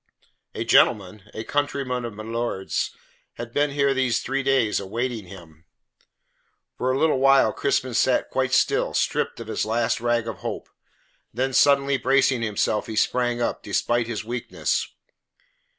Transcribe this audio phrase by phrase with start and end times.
[0.55, 2.89] "A gentleman a countryman of milord's
[3.33, 5.65] has been here these three days awaiting him."
[6.75, 10.69] For a little while Crispin sat quite still, stripped of his last rag of hope.
[11.31, 14.87] Then suddenly bracing himself, he sprang up, despite his weakness.